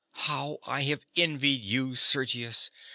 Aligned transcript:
How 0.25 0.57
I 0.65 0.81
have 0.85 1.05
envied 1.15 1.61
you, 1.61 1.95
Sergius! 1.95 2.71